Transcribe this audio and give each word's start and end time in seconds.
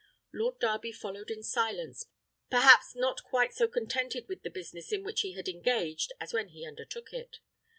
Lord 0.33 0.57
Darby 0.57 0.91
followed 0.91 1.29
in 1.29 1.43
silence, 1.43 2.07
perhaps 2.49 2.95
not 2.95 3.23
quite 3.23 3.53
so 3.53 3.67
contented 3.67 4.27
with 4.27 4.41
the 4.41 4.49
business 4.49 4.91
in 4.91 5.03
which 5.03 5.21
he 5.21 5.33
had 5.33 5.47
engaged 5.47 6.11
as 6.19 6.33
when 6.33 6.47
he 6.47 6.65
undertook 6.65 7.13
it. 7.13 7.37